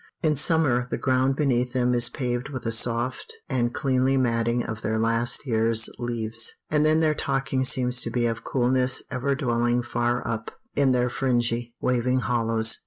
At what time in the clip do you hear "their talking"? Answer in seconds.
7.01-7.63